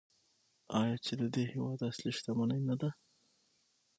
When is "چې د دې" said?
1.05-1.43